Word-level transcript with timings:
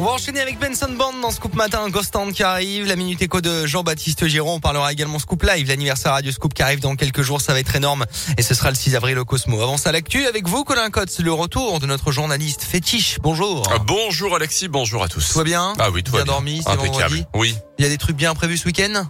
On 0.00 0.04
va 0.04 0.12
enchaîner 0.12 0.40
avec 0.40 0.58
Benson 0.58 0.94
Band 0.96 1.12
dans 1.20 1.30
Scoop 1.30 1.54
Matin, 1.54 1.86
Ghost 1.90 2.14
Town 2.14 2.32
qui 2.32 2.42
arrive, 2.42 2.86
la 2.86 2.96
Minute 2.96 3.20
Éco 3.20 3.42
de 3.42 3.66
Jean-Baptiste 3.66 4.26
Giron. 4.28 4.54
On 4.54 4.58
parlera 4.58 4.90
également 4.90 5.18
Scoop 5.18 5.42
Live, 5.42 5.68
l'anniversaire 5.68 6.12
Radio 6.12 6.32
Scoop 6.32 6.54
qui 6.54 6.62
arrive 6.62 6.80
dans 6.80 6.96
quelques 6.96 7.20
jours, 7.20 7.42
ça 7.42 7.52
va 7.52 7.60
être 7.60 7.76
énorme. 7.76 8.06
Et 8.38 8.42
ce 8.42 8.54
sera 8.54 8.70
le 8.70 8.76
6 8.76 8.96
avril 8.96 9.18
au 9.18 9.26
Cosmo. 9.26 9.60
Avant 9.60 9.76
ça, 9.76 9.92
l'actu 9.92 10.24
avec 10.24 10.48
vous, 10.48 10.64
Colin 10.64 10.88
Cotte, 10.88 11.18
le 11.18 11.34
retour 11.34 11.80
de 11.80 11.86
notre 11.86 12.12
journaliste 12.12 12.62
fétiche. 12.62 13.18
Bonjour. 13.20 13.62
Ah, 13.70 13.76
bonjour 13.78 14.34
Alexis, 14.34 14.68
bonjour 14.68 15.02
à 15.02 15.08
tous. 15.08 15.32
Tout 15.32 15.36
va 15.36 15.44
bien 15.44 15.74
Ah 15.78 15.90
oui, 15.90 16.02
tout 16.02 16.12
va 16.12 16.24
bien. 16.24 16.32
dormi, 16.32 16.62
c'est 16.64 16.70
Impeccable. 16.70 17.26
Oui. 17.34 17.54
Il 17.78 17.84
y 17.84 17.86
a 17.86 17.90
des 17.90 17.98
trucs 17.98 18.16
bien 18.16 18.32
prévus 18.32 18.56
ce 18.56 18.64
week-end? 18.64 19.04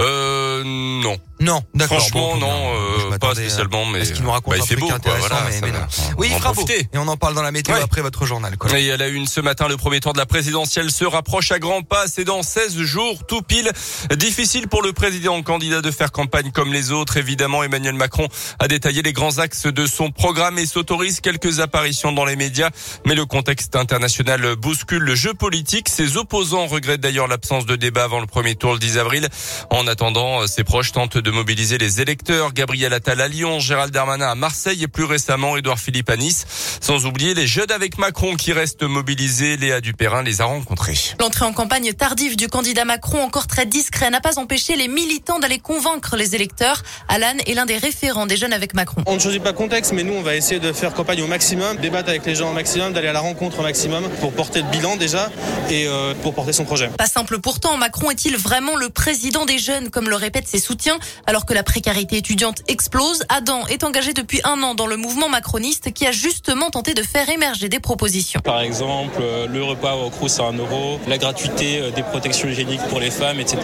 Euh, 0.00 0.64
non. 0.64 1.18
Non, 1.42 1.62
d'accord. 1.74 1.98
Franchement, 1.98 2.34
bon, 2.34 2.36
non, 2.38 2.74
euh, 3.12 3.18
pas 3.18 3.34
spécialement, 3.34 3.84
mais. 3.86 4.00
à 4.00 4.04
ce 4.04 4.12
qu'il 4.12 4.22
nous 4.22 4.30
raconte 4.30 4.54
bah, 4.54 4.58
il 4.58 4.62
un 4.62 4.66
truc 4.66 4.78
beau, 4.80 4.86
quoi, 4.86 4.94
intéressant, 4.96 5.26
voilà, 5.28 5.44
mais, 5.50 5.60
mais 5.60 5.72
non. 5.72 5.86
Oui, 6.16 6.32
en 6.34 6.38
bravo. 6.38 6.62
profiter. 6.62 6.88
Et 6.92 6.98
on 6.98 7.08
en 7.08 7.16
parle 7.16 7.34
dans 7.34 7.42
la 7.42 7.50
météo 7.50 7.74
Ouais. 7.74 7.80
après 7.82 8.00
votre 8.00 8.24
journal. 8.26 8.56
Colin. 8.56 8.76
Et 8.76 8.92
à 8.92 8.96
la 8.96 9.08
une 9.08 9.26
ce 9.26 9.40
matin, 9.40 9.66
le 9.66 9.76
premier 9.76 9.98
tour 10.00 10.12
de 10.12 10.18
la 10.18 10.26
présidentielle 10.26 10.90
se 10.92 11.04
rapproche 11.04 11.50
à 11.50 11.58
grands 11.58 11.82
pas. 11.82 12.06
C'est 12.06 12.24
dans 12.24 12.42
16 12.44 12.80
jours, 12.82 13.26
tout 13.26 13.42
pile. 13.42 13.70
Difficile 14.16 14.68
pour 14.68 14.82
le 14.82 14.92
président 14.92 15.42
candidat 15.42 15.80
de 15.80 15.90
faire 15.90 16.12
campagne 16.12 16.52
comme 16.52 16.72
les 16.72 16.92
autres. 16.92 17.16
Évidemment, 17.16 17.64
Emmanuel 17.64 17.94
Macron 17.94 18.28
a 18.60 18.68
détaillé 18.68 19.02
les 19.02 19.12
grands 19.12 19.38
axes 19.38 19.66
de 19.66 19.86
son 19.86 20.10
programme 20.12 20.58
et 20.58 20.66
s'autorise 20.66 21.20
quelques 21.20 21.58
apparitions 21.60 22.12
dans 22.12 22.24
les 22.24 22.36
médias. 22.36 22.70
Mais 23.04 23.14
le 23.16 23.26
contexte 23.26 23.74
international 23.74 24.54
bouscule 24.56 25.02
le 25.02 25.14
jeu 25.16 25.34
politique. 25.34 25.88
Ses 25.88 26.16
opposants 26.16 26.66
regrettent 26.66 27.00
d'ailleurs 27.00 27.26
l'absence 27.26 27.66
de 27.66 27.74
débat 27.74 28.04
avant 28.04 28.20
le 28.20 28.26
premier 28.26 28.54
tour 28.54 28.74
le 28.74 28.78
10 28.78 28.98
avril. 28.98 29.28
En 29.70 29.86
attendant, 29.88 30.46
ses 30.46 30.62
proches 30.62 30.92
tentent 30.92 31.18
de 31.18 31.31
mobiliser 31.32 31.78
les 31.78 32.00
électeurs. 32.00 32.52
Gabriel 32.52 32.92
Attal 32.92 33.20
à 33.20 33.28
Lyon, 33.28 33.58
Gérald 33.58 33.92
Darmanin 33.92 34.28
à 34.30 34.34
Marseille 34.34 34.82
et 34.82 34.88
plus 34.88 35.04
récemment 35.04 35.56
Édouard 35.56 35.78
Philippe 35.78 36.10
à 36.10 36.16
Nice. 36.16 36.46
Sans 36.80 37.06
oublier 37.06 37.34
les 37.34 37.46
jeunes 37.46 37.70
avec 37.72 37.98
Macron 37.98 38.36
qui 38.36 38.52
restent 38.52 38.82
mobilisés. 38.82 39.56
Léa 39.56 39.80
Dupérin 39.80 40.22
les 40.22 40.40
a 40.40 40.44
rencontrés. 40.44 40.98
L'entrée 41.18 41.44
en 41.44 41.52
campagne 41.52 41.92
tardive 41.92 42.36
du 42.36 42.48
candidat 42.48 42.84
Macron, 42.84 43.22
encore 43.22 43.46
très 43.46 43.66
discret, 43.66 44.10
n'a 44.10 44.20
pas 44.20 44.38
empêché 44.38 44.76
les 44.76 44.88
militants 44.88 45.38
d'aller 45.38 45.58
convaincre 45.58 46.16
les 46.16 46.34
électeurs. 46.34 46.82
Alan 47.08 47.36
est 47.46 47.54
l'un 47.54 47.66
des 47.66 47.76
référents 47.76 48.26
des 48.26 48.36
jeunes 48.36 48.52
avec 48.52 48.74
Macron. 48.74 49.02
On 49.06 49.14
ne 49.14 49.20
choisit 49.20 49.42
pas 49.42 49.50
le 49.50 49.56
contexte, 49.56 49.92
mais 49.92 50.04
nous, 50.04 50.14
on 50.14 50.22
va 50.22 50.36
essayer 50.36 50.60
de 50.60 50.72
faire 50.72 50.92
campagne 50.92 51.22
au 51.22 51.26
maximum, 51.26 51.76
débattre 51.78 52.08
avec 52.08 52.26
les 52.26 52.34
gens 52.34 52.50
au 52.50 52.54
maximum, 52.54 52.92
d'aller 52.92 53.08
à 53.08 53.12
la 53.12 53.20
rencontre 53.20 53.60
au 53.60 53.62
maximum 53.62 54.08
pour 54.20 54.32
porter 54.32 54.62
le 54.62 54.68
bilan 54.70 54.96
déjà 54.96 55.30
et 55.70 55.86
euh, 55.86 56.14
pour 56.22 56.34
porter 56.34 56.52
son 56.52 56.64
projet. 56.64 56.88
Pas 56.98 57.06
simple 57.06 57.38
pourtant, 57.38 57.76
Macron 57.76 58.10
est-il 58.10 58.36
vraiment 58.36 58.76
le 58.76 58.88
président 58.90 59.44
des 59.46 59.58
jeunes, 59.58 59.90
comme 59.90 60.08
le 60.08 60.16
répètent 60.16 60.48
ses 60.48 60.58
soutiens, 60.58 60.98
alors 61.26 61.46
que 61.46 61.54
la 61.54 61.62
précarité 61.62 62.16
étudiante 62.16 62.62
explose 62.68 63.24
Adam 63.28 63.66
est 63.66 63.84
engagé 63.84 64.12
depuis 64.12 64.40
un 64.44 64.62
an 64.62 64.74
dans 64.74 64.86
le 64.86 64.96
mouvement 64.96 65.28
macroniste 65.28 65.92
qui 65.92 66.06
a 66.06 66.12
justement 66.12 66.70
tenté 66.70 66.94
de 66.94 67.02
faire 67.02 67.28
émerger 67.28 67.68
des 67.68 67.80
propositions. 67.80 68.40
Par 68.40 68.60
exemple, 68.60 69.20
euh, 69.20 69.46
le 69.46 69.62
repas 69.62 69.94
au 69.94 70.10
Crous 70.10 70.40
à 70.40 70.44
1 70.44 70.52
euro, 70.54 71.00
la 71.08 71.18
gratuité 71.18 71.78
euh, 71.78 71.90
des 71.90 72.02
protections 72.02 72.48
hygiéniques 72.48 72.82
pour 72.88 73.00
les 73.00 73.10
femmes, 73.10 73.40
etc. 73.40 73.58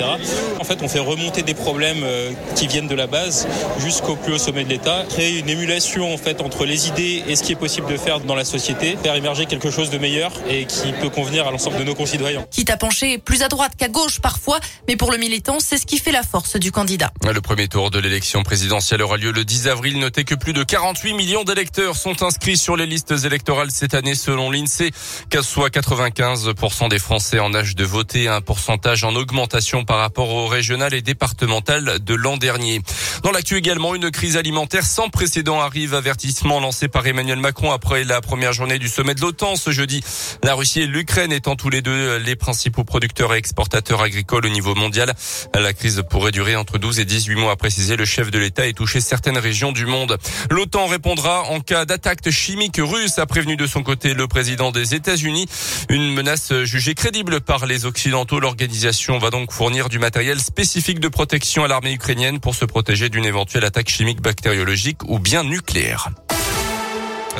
En 0.60 0.64
fait, 0.64 0.82
on 0.82 0.88
fait 0.88 0.98
remonter 0.98 1.42
des 1.42 1.54
problèmes 1.54 2.02
euh, 2.02 2.32
qui 2.54 2.66
viennent 2.66 2.88
de 2.88 2.94
la 2.94 3.06
base 3.06 3.46
jusqu'au 3.78 4.16
plus 4.16 4.34
haut 4.34 4.38
sommet 4.38 4.64
de 4.64 4.68
l'État, 4.68 5.04
créer 5.08 5.38
une 5.38 5.48
émulation 5.48 6.12
en 6.12 6.18
fait 6.18 6.40
entre 6.40 6.64
les 6.64 6.88
idées 6.88 7.24
et 7.26 7.36
ce 7.36 7.42
qui 7.42 7.52
est 7.52 7.56
possible 7.56 7.88
de 7.88 7.96
faire 7.96 8.20
dans 8.20 8.34
la 8.34 8.44
société, 8.44 8.96
faire 9.02 9.14
émerger 9.14 9.46
quelque 9.46 9.70
chose 9.70 9.90
de 9.90 9.98
meilleur 9.98 10.32
et 10.48 10.64
qui 10.66 10.92
peut 10.92 11.10
convenir 11.10 11.46
à 11.46 11.50
l'ensemble 11.50 11.78
de 11.78 11.84
nos 11.84 11.94
concitoyens. 11.94 12.46
Quitte 12.50 12.70
à 12.70 12.76
pencher 12.76 13.18
plus 13.18 13.42
à 13.42 13.48
droite 13.48 13.72
qu'à 13.76 13.88
gauche 13.88 14.20
parfois, 14.20 14.58
mais 14.86 14.96
pour 14.96 15.10
le 15.10 15.18
militant, 15.18 15.58
c'est 15.60 15.78
ce 15.78 15.86
qui 15.86 15.98
fait 15.98 16.12
la 16.12 16.22
force 16.22 16.56
du 16.56 16.72
candidat. 16.72 17.10
Le 17.24 17.37
premier 17.40 17.68
tour 17.68 17.90
de 17.90 17.98
l'élection 17.98 18.42
présidentielle 18.42 19.02
aura 19.02 19.16
lieu 19.16 19.32
le 19.32 19.44
10 19.44 19.68
avril. 19.68 19.98
Notez 19.98 20.24
que 20.24 20.34
plus 20.34 20.52
de 20.52 20.62
48 20.62 21.14
millions 21.14 21.44
d'électeurs 21.44 21.96
sont 21.96 22.22
inscrits 22.22 22.56
sur 22.56 22.76
les 22.76 22.86
listes 22.86 23.14
électorales 23.24 23.70
cette 23.70 23.94
année 23.94 24.14
selon 24.14 24.50
l'INSEE, 24.50 24.90
soit 25.42 25.68
95% 25.68 26.88
des 26.88 26.98
Français 26.98 27.38
en 27.38 27.54
âge 27.54 27.74
de 27.74 27.84
voter, 27.84 28.28
un 28.28 28.40
pourcentage 28.40 29.04
en 29.04 29.14
augmentation 29.14 29.84
par 29.84 29.98
rapport 29.98 30.30
au 30.30 30.46
régional 30.46 30.94
et 30.94 31.02
départemental 31.02 31.98
de 32.00 32.14
l'an 32.14 32.36
dernier. 32.36 32.80
Dans 33.22 33.30
l'actu 33.30 33.56
également, 33.56 33.94
une 33.94 34.10
crise 34.10 34.36
alimentaire 34.36 34.84
sans 34.84 35.08
précédent 35.08 35.60
arrive. 35.60 35.94
Avertissement 35.94 36.60
lancé 36.60 36.88
par 36.88 37.06
Emmanuel 37.06 37.38
Macron 37.38 37.72
après 37.72 38.04
la 38.04 38.20
première 38.20 38.52
journée 38.52 38.78
du 38.78 38.88
sommet 38.88 39.14
de 39.14 39.20
l'OTAN 39.20 39.56
ce 39.56 39.70
jeudi. 39.70 40.02
La 40.42 40.54
Russie 40.54 40.80
et 40.80 40.86
l'Ukraine 40.86 41.32
étant 41.32 41.56
tous 41.56 41.70
les 41.70 41.82
deux 41.82 42.16
les 42.18 42.36
principaux 42.36 42.84
producteurs 42.84 43.34
et 43.34 43.38
exportateurs 43.38 44.02
agricoles 44.02 44.46
au 44.46 44.50
niveau 44.50 44.74
mondial. 44.74 45.14
La 45.54 45.72
crise 45.72 46.02
pourrait 46.08 46.32
durer 46.32 46.56
entre 46.56 46.78
12 46.78 47.00
et 47.00 47.04
18 47.04 47.27
mois, 47.36 47.52
a 47.52 47.56
précisé 47.56 47.96
le 47.96 48.04
chef 48.04 48.30
de 48.30 48.38
l'État 48.38 48.66
et 48.66 48.74
toucher 48.74 49.00
certaines 49.00 49.38
régions 49.38 49.72
du 49.72 49.86
monde. 49.86 50.18
L'OTAN 50.50 50.86
répondra 50.86 51.44
en 51.44 51.60
cas 51.60 51.84
d'attaque 51.84 52.28
chimique 52.30 52.78
russe, 52.78 53.18
a 53.18 53.26
prévenu 53.26 53.56
de 53.56 53.66
son 53.66 53.82
côté 53.82 54.14
le 54.14 54.26
président 54.26 54.70
des 54.70 54.94
États-Unis. 54.94 55.46
Une 55.88 56.12
menace 56.12 56.52
jugée 56.64 56.94
crédible 56.94 57.40
par 57.40 57.66
les 57.66 57.86
Occidentaux. 57.86 58.40
L'organisation 58.40 59.18
va 59.18 59.30
donc 59.30 59.52
fournir 59.52 59.88
du 59.88 59.98
matériel 59.98 60.40
spécifique 60.40 61.00
de 61.00 61.08
protection 61.08 61.64
à 61.64 61.68
l'armée 61.68 61.92
ukrainienne 61.92 62.40
pour 62.40 62.54
se 62.54 62.64
protéger 62.64 63.08
d'une 63.08 63.24
éventuelle 63.24 63.64
attaque 63.64 63.88
chimique, 63.88 64.20
bactériologique 64.20 65.04
ou 65.04 65.18
bien 65.18 65.44
nucléaire. 65.44 66.10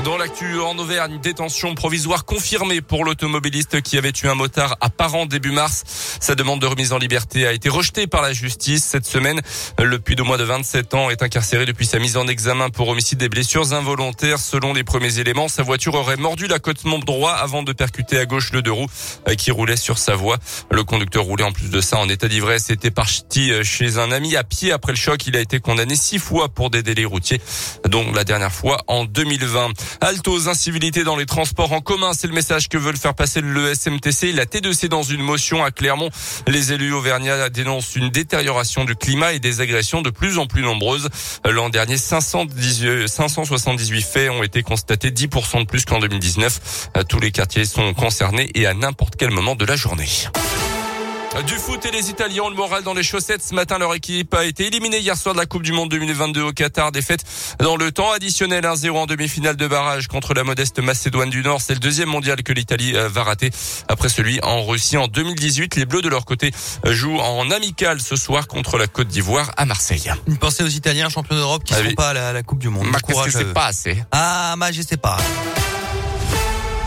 Dans 0.05 0.17
l'actu 0.17 0.61
en 0.61 0.79
Auvergne, 0.79 1.19
détention 1.21 1.75
provisoire 1.75 2.25
confirmée 2.25 2.81
pour 2.81 3.05
l'automobiliste 3.05 3.81
qui 3.81 3.99
avait 3.99 4.13
tué 4.13 4.29
un 4.29 4.35
motard 4.35 4.77
à 4.81 4.89
début 5.27 5.51
mars. 5.51 5.83
Sa 6.21 6.35
demande 6.35 6.61
de 6.61 6.67
remise 6.67 6.93
en 6.93 6.99
liberté 6.99 7.47
a 7.47 7.53
été 7.53 7.69
rejetée 7.69 8.07
par 8.07 8.23
la 8.23 8.33
justice 8.33 8.85
cette 8.85 9.07
semaine. 9.07 9.41
Le 9.79 9.99
puits 9.99 10.15
de 10.15 10.23
mois 10.23 10.37
de 10.37 10.45
27 10.45 10.95
ans 10.95 11.11
est 11.11 11.23
incarcéré 11.23 11.67
depuis 11.67 11.87
sa 11.87 11.99
mise 11.99 12.17
en 12.17 12.29
examen 12.29 12.69
pour 12.71 12.89
homicide 12.89 13.19
des 13.19 13.29
blessures 13.29 13.73
involontaires. 13.73 14.39
Selon 14.39 14.73
les 14.73 14.85
premiers 14.85 15.19
éléments, 15.19 15.49
sa 15.49 15.63
voiture 15.63 15.95
aurait 15.95 16.17
mordu 16.17 16.47
la 16.47 16.59
côte 16.59 16.85
membre 16.85 17.05
droit 17.05 17.33
avant 17.33 17.63
de 17.63 17.73
percuter 17.73 18.19
à 18.19 18.27
gauche 18.27 18.53
le 18.53 18.63
deux 18.63 18.73
roues 18.73 18.89
qui 19.37 19.51
roulait 19.51 19.77
sur 19.77 19.99
sa 19.99 20.15
voie. 20.15 20.39
Le 20.71 20.85
conducteur 20.85 21.25
roulait 21.25 21.45
en 21.45 21.53
plus 21.53 21.71
de 21.71 21.81
ça 21.81 21.99
en 21.99 22.09
état 22.09 22.29
d'ivresse 22.29 22.71
était 22.71 22.91
parti 22.91 23.53
chez 23.65 23.99
un 23.99 24.13
ami 24.13 24.37
à 24.37 24.45
pied 24.45 24.71
après 24.73 24.93
le 24.93 24.99
choc. 24.99 25.27
Il 25.27 25.37
a 25.37 25.41
été 25.41 25.59
condamné 25.61 25.97
six 25.97 26.19
fois 26.19 26.49
pour 26.49 26.71
des 26.71 26.83
délais 26.83 27.05
routiers, 27.05 27.41
dont 27.89 28.13
la 28.13 28.25
dernière 28.25 28.53
fois 28.53 28.79
en 28.87 29.05
2020. 29.05 29.73
Halte 30.01 30.29
aux 30.29 30.49
incivilités 30.49 31.05
dans 31.05 31.17
les 31.17 31.27
transports 31.27 31.73
en 31.73 31.81
commun, 31.81 32.13
c'est 32.15 32.27
le 32.27 32.33
message 32.33 32.69
que 32.69 32.79
veulent 32.79 32.97
faire 32.97 33.15
passer 33.15 33.41
le 33.41 33.75
SMTC. 33.75 34.33
La 34.33 34.45
T2C 34.45 34.89
dans 34.89 35.03
une 35.03 35.23
motion 35.23 35.65
à 35.65 35.71
Clermont. 35.71 36.11
Les 36.47 36.73
élus 36.73 36.93
auvergnats 36.93 37.51
dénoncent 37.51 37.97
une 37.97 38.11
détérioration 38.11 38.85
du 38.85 38.95
climat 38.95 39.33
et 39.33 39.39
des 39.39 39.61
agressions 39.61 40.03
de 40.03 40.11
plus 40.11 40.39
en 40.39 40.47
plus 40.47 40.63
nombreuses. 40.63 41.09
L'an 41.45 41.69
dernier, 41.69 41.97
518, 41.97 43.09
578 43.09 44.03
faits 44.03 44.31
ont 44.31 44.43
été 44.43 44.63
constatés, 44.63 45.11
10% 45.11 45.61
de 45.61 45.67
plus 45.67 45.85
qu'en 45.85 45.99
2019. 45.99 46.91
Tous 47.09 47.21
les 47.21 47.33
quartiers 47.33 47.65
sont 47.65 47.95
concernés 47.95 48.51
et 48.55 48.67
à 48.67 48.75
n'importe 48.75 49.15
quel 49.17 49.31
moment 49.31 49.57
de 49.57 49.65
la 49.65 49.77
journée. 49.77 50.09
Du 51.47 51.55
foot 51.55 51.85
et 51.85 51.91
les 51.91 52.11
Italiens 52.11 52.43
ont 52.45 52.49
le 52.51 52.57
moral 52.57 52.83
dans 52.83 52.95
les 52.95 53.03
chaussettes. 53.03 53.43
Ce 53.45 53.55
matin, 53.55 53.79
leur 53.79 53.95
équipe 53.95 54.35
a 54.35 54.45
été 54.45 54.67
éliminée 54.67 54.99
hier 54.99 55.17
soir 55.17 55.35
de 55.35 55.39
la 55.41 55.47
Coupe 55.47 55.63
du 55.63 55.73
Monde 55.73 55.89
2022 55.91 56.43
au 56.43 56.53
Qatar. 56.53 56.91
Défaite 56.91 57.23
dans 57.61 57.77
le 57.77 57.93
temps 57.93 58.11
additionnel 58.11 58.65
1-0 58.65 58.91
en 58.91 59.07
demi-finale 59.07 59.57
de 59.57 59.67
barrage 59.69 60.09
contre 60.09 60.35
la 60.35 60.43
modeste 60.43 60.81
Macédoine 60.81 61.31
du 61.31 61.43
Nord. 61.43 61.61
C'est 61.61 61.75
le 61.75 61.81
deuxième 61.81 62.09
mondial 62.09 62.43
que 62.43 62.53
l'Italie 62.53 62.93
va 62.93 63.23
rater 63.23 63.51
après 63.89 64.09
celui 64.09 64.41
en 64.43 64.65
Russie 64.65 64.97
en 64.97 65.07
2018. 65.07 65.77
Les 65.77 65.85
Bleus 65.87 66.03
de 66.03 66.09
leur 66.09 66.25
côté 66.25 66.51
jouent 66.85 67.21
en 67.21 67.51
amical 67.51 68.01
ce 68.01 68.17
soir 68.17 68.49
contre 68.49 68.77
la 68.77 68.87
Côte 68.89 69.09
d'Ivoire 69.09 69.53
à 69.57 69.65
Marseille. 69.65 70.11
Une 70.27 70.39
pensée 70.39 70.65
aux 70.65 70.69
Italiens 70.69 71.09
champions 71.09 71.37
d'Europe 71.37 71.63
qui 71.63 71.73
ne 71.75 71.79
Ah 71.79 71.83
oui. 71.87 71.95
pas 71.95 72.09
à 72.09 72.33
la, 72.33 72.43
Coupe 72.43 72.59
du 72.59 72.69
Monde. 72.69 72.87
Ma 72.89 72.99
c'est 73.31 73.43
eux. 73.45 73.53
pas 73.53 73.67
assez. 73.67 74.03
Ah, 74.11 74.55
ma, 74.57 74.73
je 74.73 74.83
sais 74.83 74.97
pas. 74.97 75.19